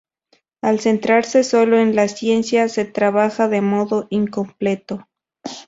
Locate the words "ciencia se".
2.07-2.85